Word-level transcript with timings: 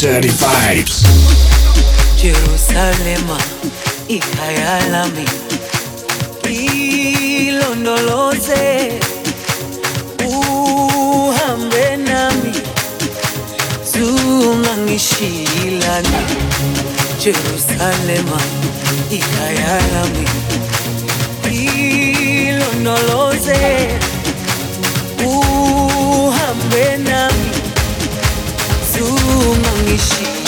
Dirty 0.00 0.28
Vibes. 0.28 1.04
Jerusalema 2.16 3.38
ikayalami 4.08 5.24
ilondoloze 7.48 8.92
uhambe 10.26 11.96
nami. 11.96 12.52
Zungangishilani 13.92 16.08
Jerusalema 17.24 18.40
ikayalami 19.10 20.28
ilondoloze 22.48 23.88
uhambe 25.24 26.96
nami. 26.96 27.50
Zung 28.92 29.59
triste. 29.90 30.39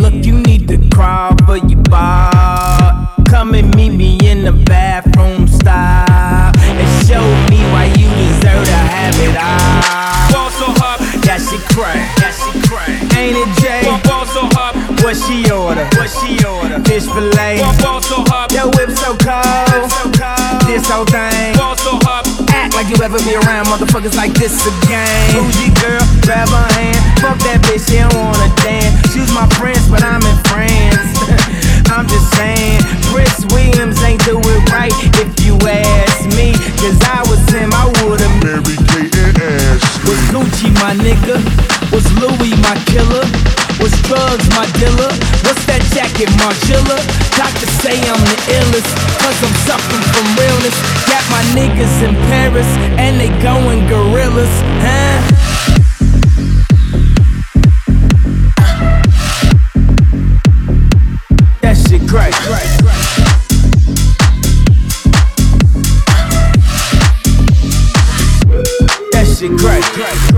Look, 0.00 0.24
you 0.24 0.40
need 0.40 0.66
to 0.68 0.78
cry 0.88 1.36
for 1.44 1.58
your 1.58 1.82
bar. 1.82 3.14
Come 3.28 3.54
and 3.54 3.74
meet 3.76 3.90
me 3.90 4.18
in 4.24 4.44
the 4.44 4.52
bathroom 4.52 5.46
style. 5.46 6.52
And 6.56 7.06
show 7.06 7.20
me 7.50 7.60
why 7.68 7.92
you 7.92 8.08
deserve 8.16 8.64
to 8.64 8.80
have 8.88 9.14
it 9.20 9.36
all. 9.36 10.32
Ball 10.32 10.50
so 10.56 10.72
hot, 10.80 10.98
that 11.28 11.44
she 11.44 11.58
crack. 11.68 12.16
That 12.16 12.32
she 12.32 12.50
crack. 12.66 12.88
Ain't 13.12 13.36
it 13.36 13.50
Jay? 13.60 13.84
Ball 14.08 14.24
so 14.24 14.48
hot. 14.56 14.72
What 15.04 15.16
she 15.16 15.44
order? 15.52 15.84
What 16.00 16.08
she 16.08 16.40
order? 16.48 16.80
Fish 16.88 17.04
fillet. 17.04 17.60
Ball 17.82 17.99
Never 23.10 23.26
be 23.26 23.34
around 23.34 23.66
motherfuckers 23.66 24.14
like 24.14 24.32
this 24.34 24.54
again. 24.62 25.34
Bougie 25.34 25.74
girl, 25.82 25.98
grab 26.22 26.46
her 26.46 26.68
hand. 26.78 27.02
Fuck 27.18 27.42
that 27.42 27.58
bitch, 27.66 27.90
she 27.90 27.98
don't 27.98 28.14
wanna 28.14 28.46
dance. 28.62 28.94
She's 29.10 29.34
my 29.34 29.50
friends, 29.58 29.82
but 29.90 29.98
I'm 30.06 30.22
in 30.22 30.38
France. 30.46 31.10
I'm 31.90 32.06
just 32.06 32.30
saying, 32.38 32.78
Prince 33.10 33.50
Williams 33.50 33.98
ain't 34.06 34.22
do 34.22 34.38
it 34.38 34.62
right 34.70 34.94
if 35.18 35.26
you 35.42 35.58
ask 35.66 36.22
me. 36.38 36.54
Cause 36.78 37.02
I 37.02 37.26
was 37.26 37.42
him, 37.50 37.74
I 37.74 37.90
would've 38.06 38.30
married 38.46 38.78
Kate 38.94 39.10
and 39.10 39.34
Ashley. 39.42 40.06
Was 40.06 40.22
Gucci 40.30 40.70
my 40.78 40.94
nigga? 40.94 41.42
Was 41.90 42.06
Louis 42.14 42.54
my 42.62 42.78
killer? 42.86 43.26
thugs, 44.10 44.48
my 44.58 44.66
dealer. 44.82 45.12
What's 45.46 45.62
that 45.70 45.82
jacket, 45.94 46.28
Margiela? 46.42 46.98
Doctors 47.38 47.70
say 47.78 47.94
I'm 48.10 48.18
the 48.26 48.38
illest, 48.58 48.90
cause 49.22 49.38
I'm 49.38 49.54
suffering 49.70 50.02
from 50.10 50.26
realness. 50.34 50.74
Got 51.06 51.22
my 51.30 51.42
niggas 51.54 52.02
in 52.02 52.18
Paris, 52.26 52.66
and 52.98 53.20
they 53.20 53.30
going 53.40 53.86
gorillas, 53.86 54.50
huh? 54.82 55.18
Great, 62.10 62.34
great, 62.34 62.66
great. 62.82 63.00
That 69.12 69.26
shit 69.38 69.52
great. 69.56 70.29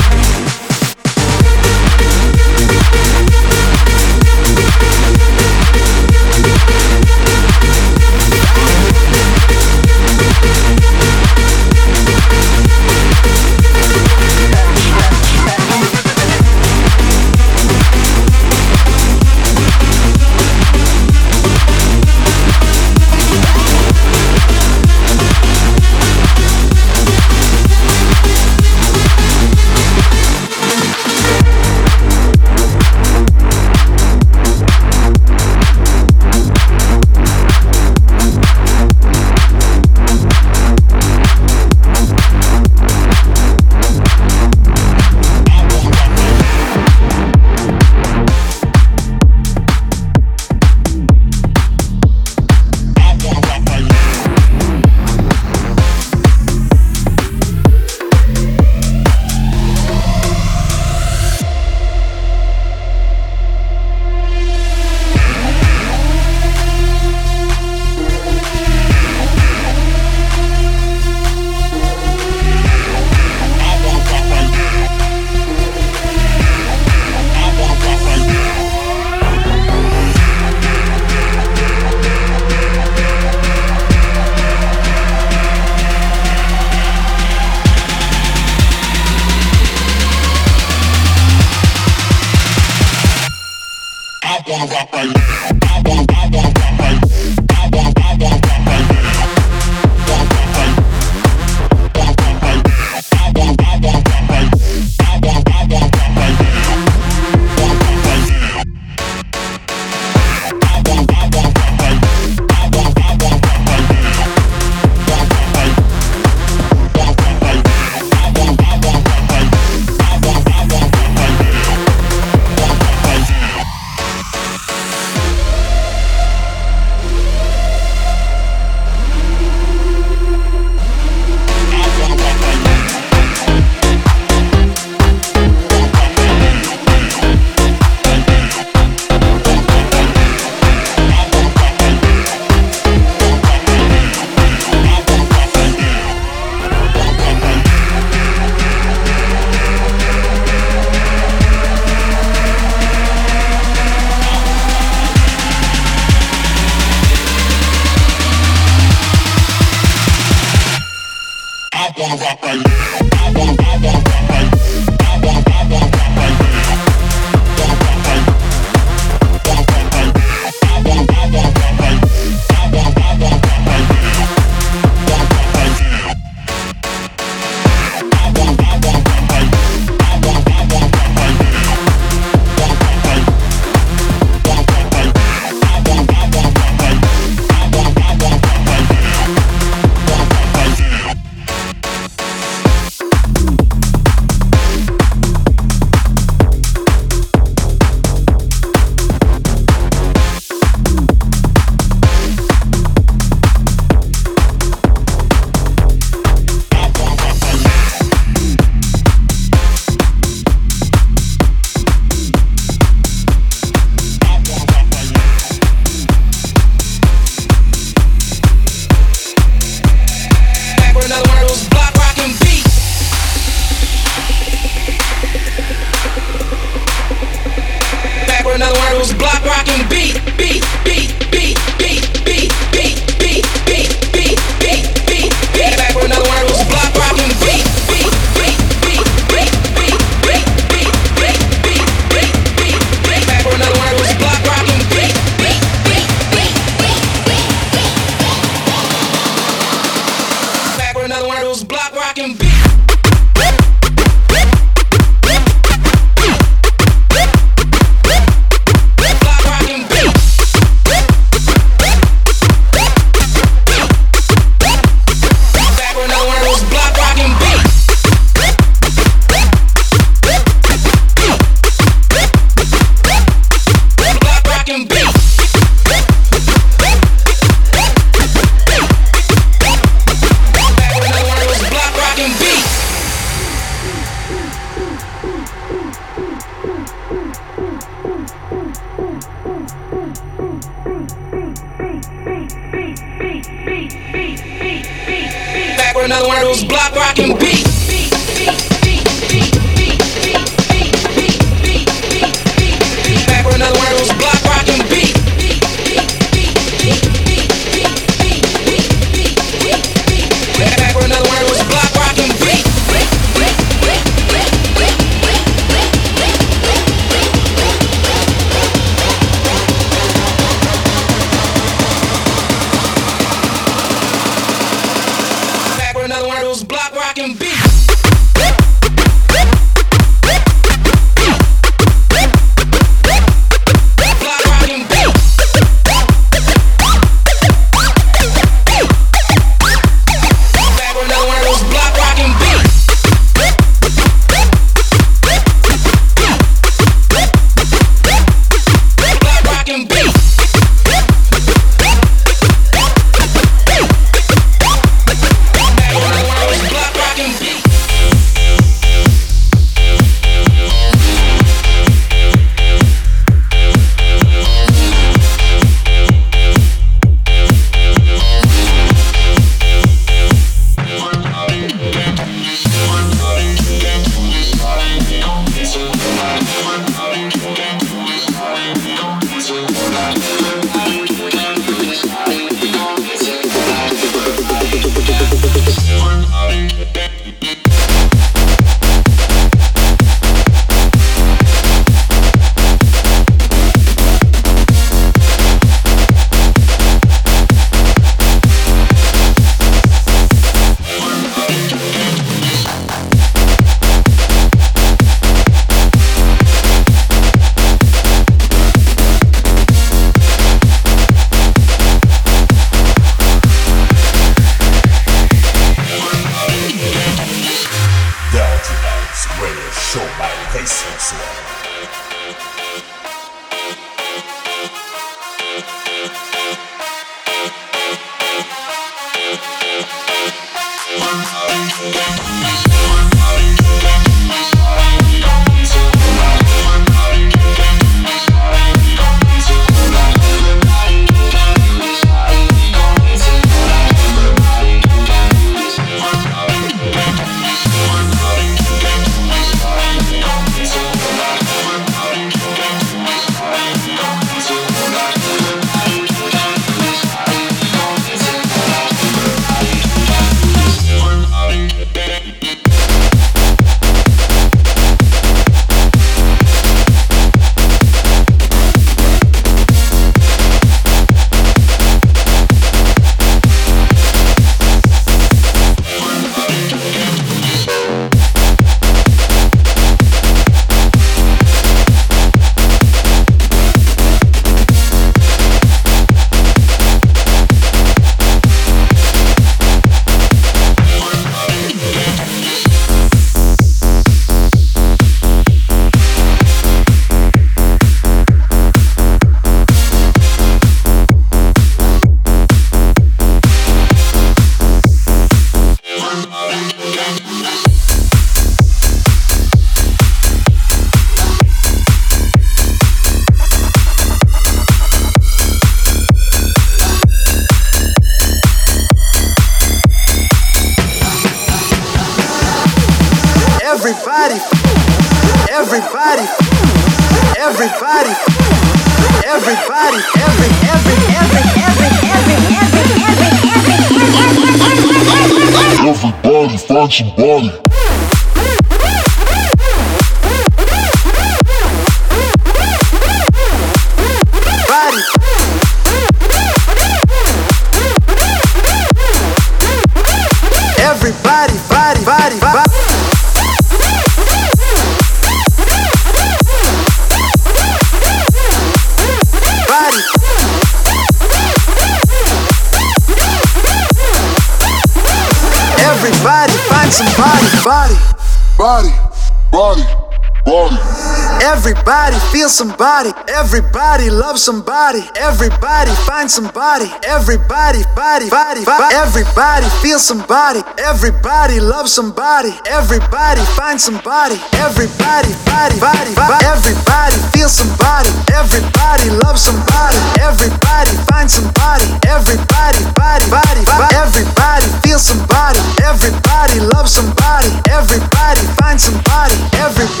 somebody. 572.61 573.09
Everybody 573.27 574.11
love 574.11 574.37
somebody. 574.37 575.01
Everybody 575.17 575.89
find 576.05 576.29
somebody. 576.29 576.85
Everybody 577.01 577.81
body 577.97 578.29
body. 578.29 578.61
body. 578.63 578.93
Everybody 578.93 579.65
feel 579.81 579.97
somebody. 579.97 580.61
Everybody 580.77 581.59
love 581.59 581.89
somebody. 581.89 582.53
Everybody 582.69 583.41
find 583.57 583.81
somebody. 583.81 584.37
Everybody 584.61 585.33
body 585.49 585.75
body. 585.81 586.13
body. 586.13 586.45
Everybody 586.53 587.17
feel 587.33 587.49
somebody. 587.49 588.13
Everybody 588.29 589.09
love 589.25 589.39
somebody. 589.41 589.97
Everybody 590.21 590.93
find 591.09 591.25
somebody. 591.31 591.87
Everybody 592.05 592.81
body 592.93 593.25
body. 593.33 593.61
body. 593.65 593.89
Everybody 594.05 594.67
feel 594.85 594.99
somebody. 595.01 595.57
Everybody 595.81 596.59
love 596.61 596.85
somebody. 596.85 597.49
Everybody 597.73 598.41
find 598.61 598.77
somebody. 598.77 599.33
Everybody 599.57 600.00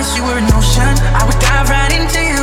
wish 0.00 0.16
you 0.16 0.24
were 0.24 0.38
an 0.38 0.50
ocean. 0.54 0.94
I 1.12 1.26
would 1.26 1.38
dive 1.38 1.68
right 1.68 1.92
into 1.92 2.20
you. 2.32 2.42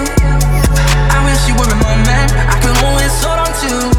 I 1.10 1.20
wish 1.26 1.42
you 1.50 1.56
were 1.58 1.66
a 1.66 1.80
moment 1.90 2.30
I 2.54 2.58
could 2.62 2.78
always 2.86 3.14
hold 3.24 3.40
on 3.40 3.52
to. 3.62 3.97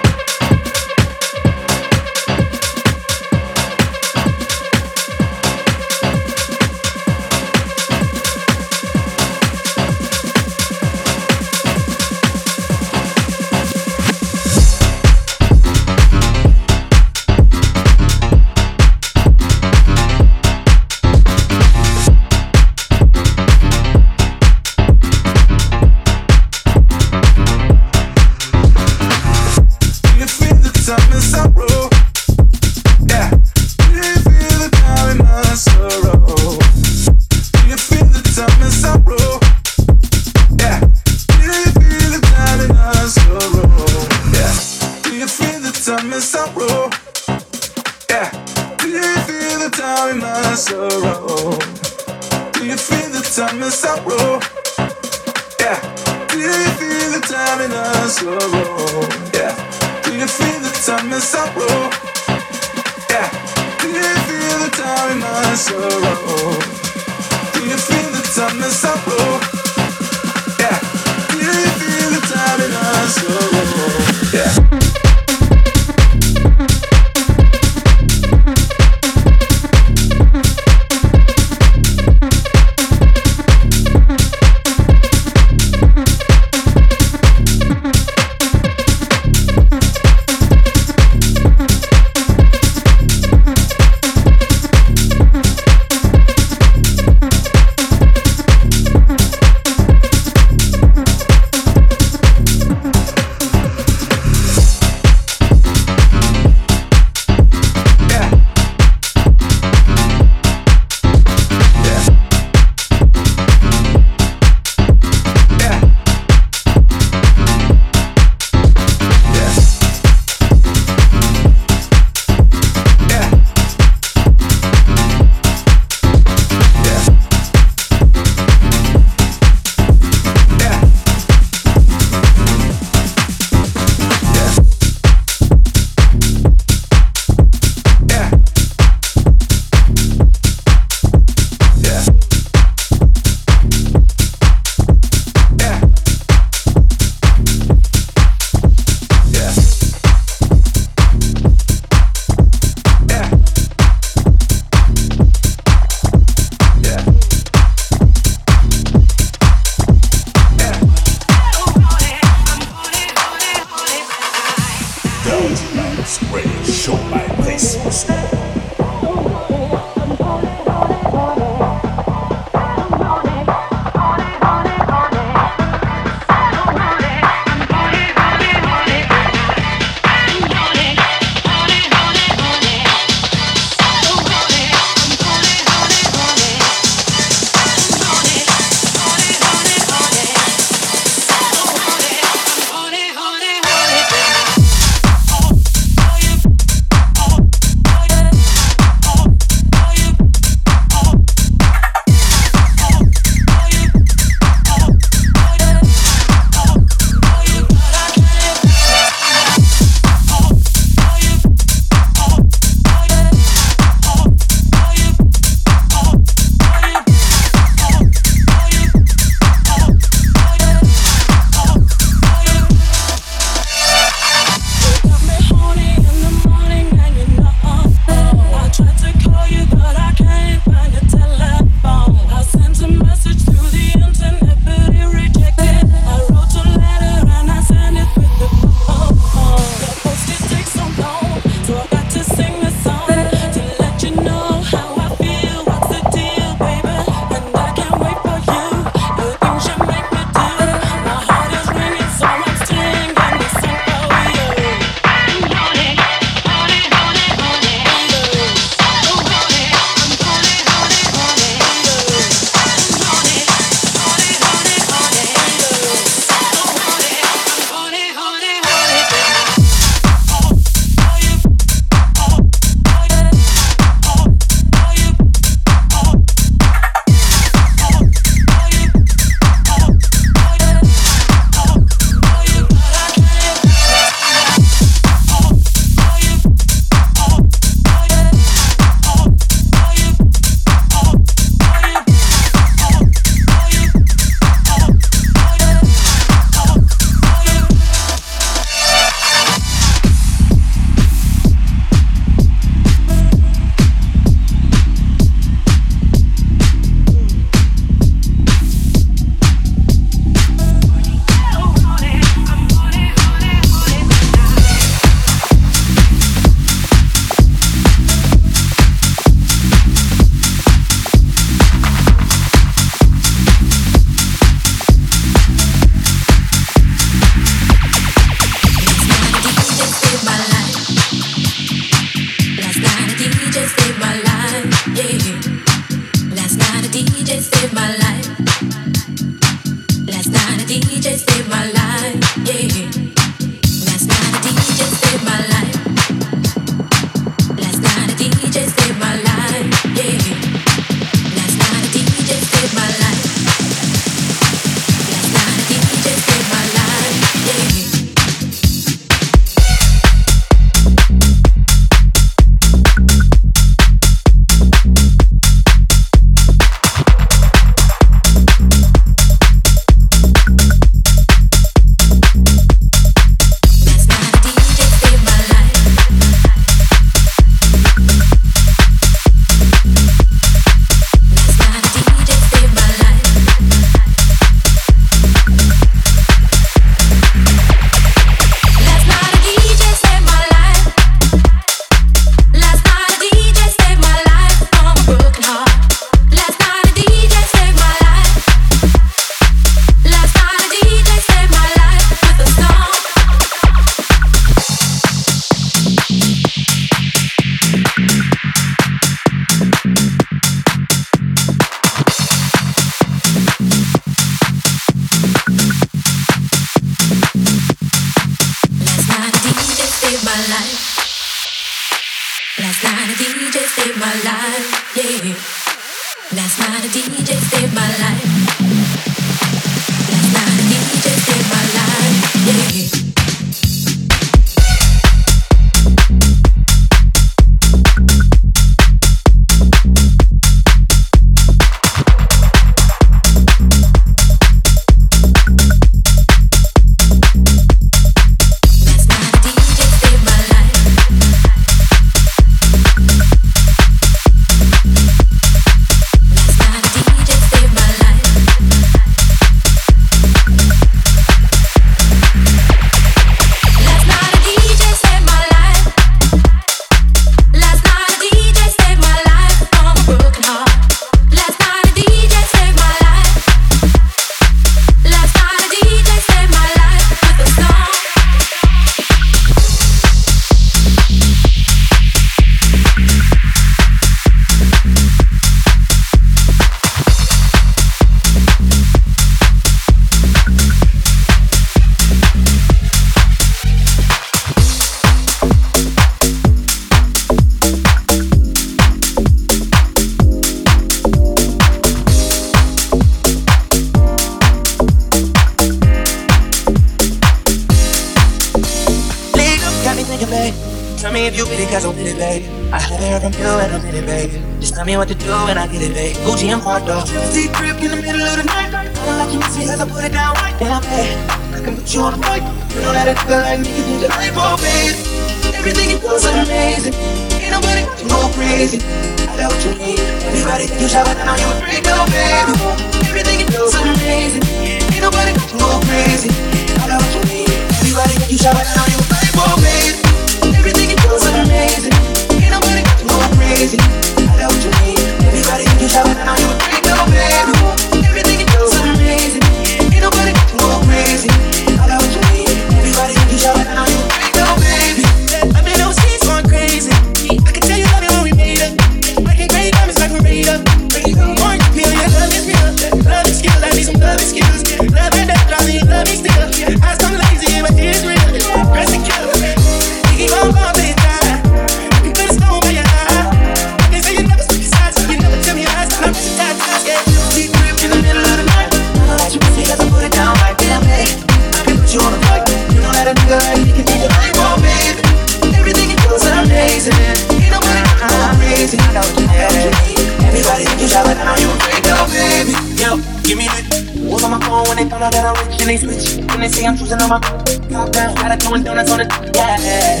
on 594.48 594.66
when 594.68 594.76
they 594.76 594.88
found 594.88 595.04
out 595.04 595.12
that 595.12 595.24
I'm 595.24 595.36
rich 595.46 595.60
and 595.60 595.68
they 595.68 595.76
switch. 595.76 596.18
And 596.18 596.42
they 596.42 596.48
say 596.48 596.66
I'm 596.66 596.76
choosing 596.76 597.00
on 597.00 597.08
my 597.08 597.20
top 597.20 597.92
down. 597.92 598.14
Got 598.16 598.32
it 598.32 598.40
going 598.44 598.64
donuts 598.64 598.90
on 598.90 598.98
the 598.98 599.06
yeah. 599.34 600.00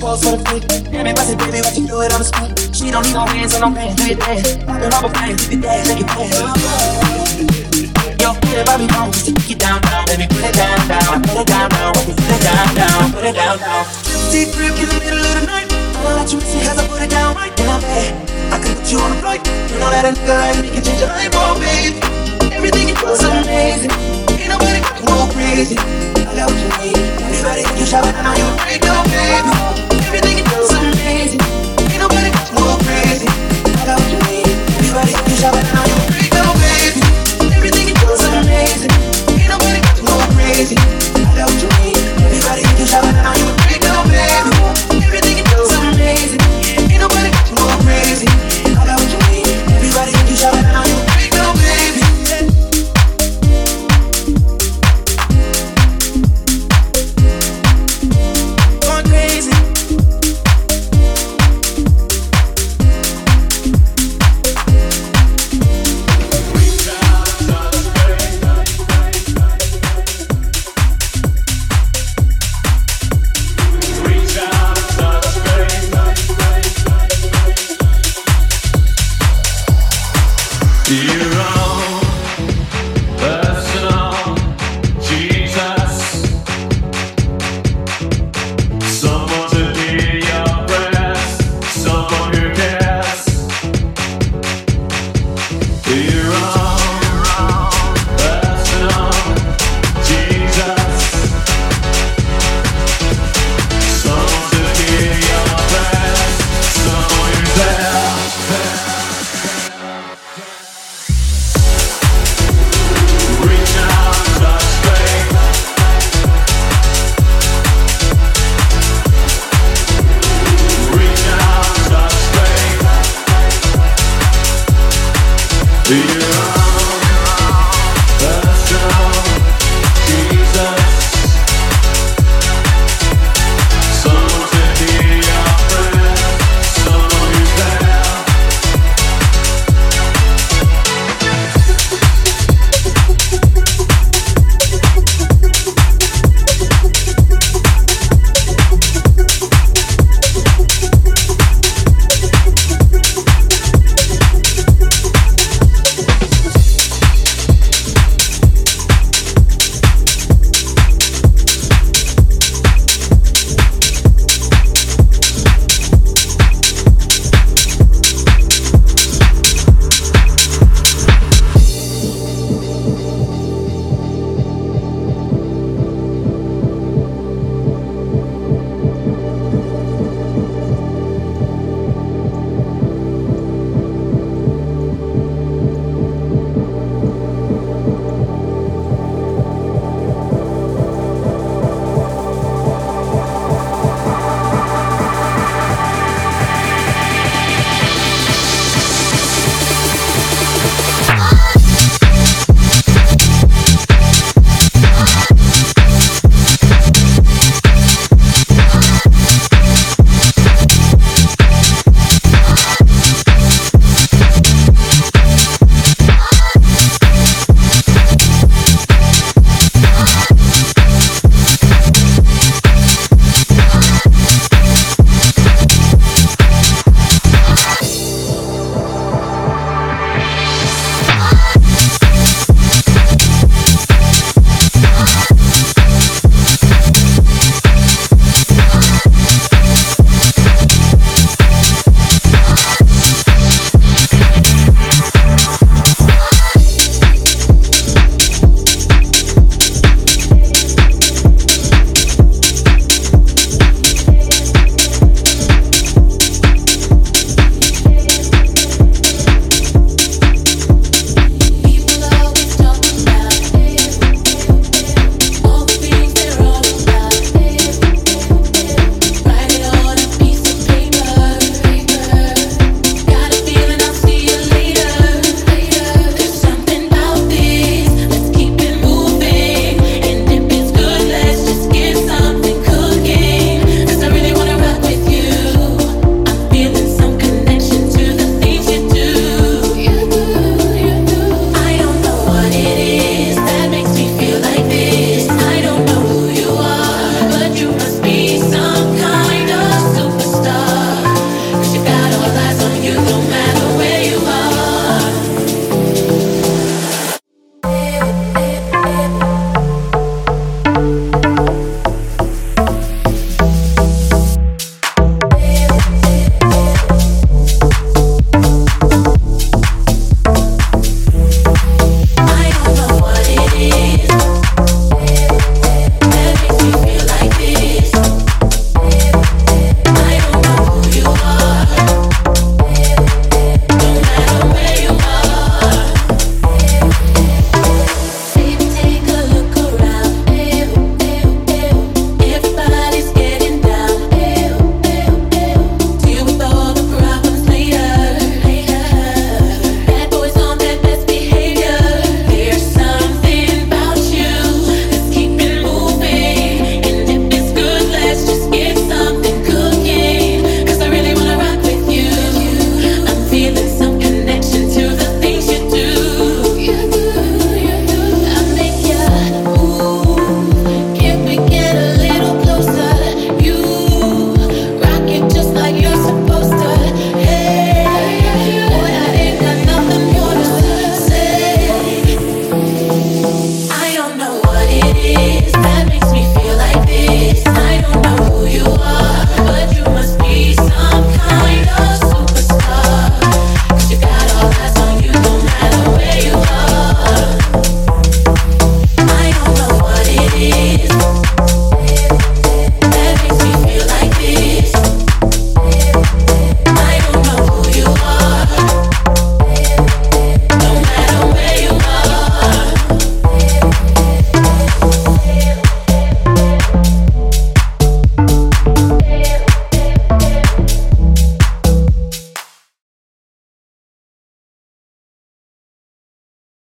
Pose 0.00 0.22
for 0.22 0.36
the 0.36 0.42
flick. 0.44 0.66
Damn 0.90 1.06
it, 1.06 1.14
bust 1.14 1.30
it, 1.30 1.38
baby, 1.38 1.62
watch 1.62 1.78
you 1.78 1.86
do 1.86 2.02
it 2.02 2.12
on 2.12 2.18
the 2.18 2.26
street? 2.26 2.74
She 2.74 2.90
don't 2.90 3.06
need 3.06 3.14
no 3.14 3.24
hands 3.24 3.54
on 3.54 3.60
no 3.62 3.70
pants, 3.70 4.02
do 4.02 4.10
it 4.10 4.18
dance. 4.18 4.58
Poppin' 4.66 4.90
rubber 4.90 5.12
bands, 5.14 5.46
do 5.46 5.54
it 5.54 5.62
dance, 5.62 5.86
make 5.88 6.02
it 6.02 6.10
dance. 6.10 6.34
Yo, 8.18 8.34
put 8.34 8.50
it 8.50 8.66
body 8.66 8.90
on, 8.98 9.14
just 9.14 9.30
to 9.30 9.32
kick 9.32 9.54
it 9.54 9.58
down, 9.62 9.80
down. 9.86 10.04
Let 10.10 10.18
me 10.18 10.26
put 10.26 10.42
it 10.42 10.58
down, 10.58 10.74
down, 10.90 11.22
put 11.22 11.38
it 11.38 11.46
down, 11.46 11.70
down. 11.70 11.94
Put 11.94 12.18
it 12.18 12.42
down, 12.42 12.66
down, 12.74 13.12
put 13.14 13.24
it 13.24 13.34
down, 13.38 13.56
down. 13.62 13.86
Deep 14.34 14.50
grip 14.58 14.74
in 14.74 14.90
the 14.90 14.98
middle 14.98 15.22
of 15.22 15.34
the 15.38 15.46
night. 15.46 15.70
I'm 15.70 16.02
gonna 16.02 16.18
let 16.18 16.32
you 16.34 16.38
miss 16.42 16.50
it, 16.50 16.66
cause 16.66 16.78
I 16.82 16.84
put 16.90 17.02
it 17.02 17.10
down 17.10 17.36
right 17.38 17.54
down 17.54 17.78
my. 17.80 18.10
I 18.50 18.58
can 18.58 18.74
put 18.74 18.90
you 18.90 18.98
on 18.98 19.14
a 19.14 19.18
flight. 19.22 19.46
You 19.70 19.78
know 19.78 19.90
that 19.94 20.02
a 20.02 20.18
nigga 20.18 20.34
like 20.34 20.58
me 20.66 20.68
can 20.74 20.82
change 20.82 20.98
your 20.98 21.08
life, 21.14 21.30
oh, 21.38 21.54
babe. 21.62 22.35
Everything 22.56 22.88
you 22.88 22.94
do 22.96 23.08
is 23.08 23.22
amazing. 23.22 23.92
Ain't 24.32 24.48
nobody 24.48 24.80
can 24.80 25.04
go 25.04 25.28
crazy. 25.36 25.76
I 25.76 26.32
love 26.32 26.48
what 26.48 26.56
you 26.56 26.70
need. 26.80 26.96
You 26.96 27.44
you 27.76 27.86
baby. 29.12 29.52
Everything 30.08 30.38
you 30.38 30.44
amazing. 30.72 31.40
Ain't 31.92 32.00
nobody 32.00 32.32
go 32.56 32.80
crazy. 32.88 33.28
I 33.28 33.84
what 34.00 34.08
you 34.08 34.20
need. 34.32 34.48
Anybody 34.80 35.12
you 35.28 35.36
I 35.52 35.68
know 35.76 35.84
you 35.84 36.00
break 36.08 36.32
your 36.32 36.52
baby. 36.56 37.00
Everything 37.54 37.88
you 37.88 37.94
do 37.94 38.08
is 38.08 38.24
amazing. 38.24 38.92
Ain't 39.36 39.52
nobody 39.52 39.80
go 40.00 40.16
crazy. 40.34 40.95